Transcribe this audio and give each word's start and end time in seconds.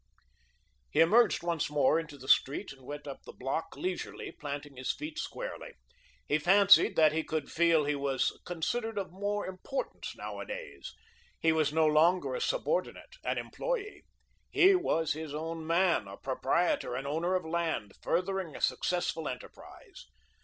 He 0.89 0.99
emerged 0.99 1.43
once 1.43 1.69
more 1.69 1.99
into 1.99 2.17
the 2.17 2.27
street 2.27 2.71
and 2.73 2.81
went 2.87 3.05
up 3.05 3.21
the 3.21 3.31
block 3.31 3.75
leisurely, 3.77 4.31
planting 4.31 4.75
his 4.77 4.91
feet 4.91 5.19
squarely. 5.19 5.73
He 6.27 6.39
fancied 6.39 6.95
that 6.95 7.11
he 7.11 7.21
could 7.23 7.51
feel 7.51 7.85
he 7.85 7.93
was 7.93 8.35
considered 8.43 8.97
of 8.97 9.11
more 9.11 9.45
importance 9.45 10.15
nowadays. 10.15 10.95
He 11.39 11.51
was 11.51 11.71
no 11.71 11.85
longer 11.85 12.33
a 12.33 12.41
subordinate, 12.41 13.17
an 13.23 13.37
employee. 13.37 14.03
He 14.49 14.73
was 14.73 15.13
his 15.13 15.35
own 15.35 15.67
man, 15.67 16.07
a 16.07 16.17
proprietor, 16.17 16.95
an 16.95 17.05
owner 17.05 17.35
of 17.35 17.45
land, 17.45 17.93
furthering 18.01 18.55
a 18.55 18.61
successful 18.61 19.29
enterprise. 19.29 20.07